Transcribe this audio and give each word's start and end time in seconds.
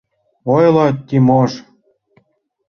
Ойло, 0.55 0.87
Тимош? 1.07 1.51